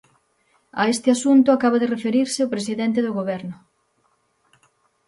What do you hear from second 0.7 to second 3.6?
A este asunto acaba de referirse o presidente do Goberno.